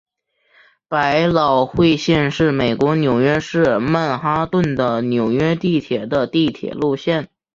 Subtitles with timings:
[0.87, 7.29] 百老汇线是美国纽约市曼哈顿的纽约地铁的地铁路线。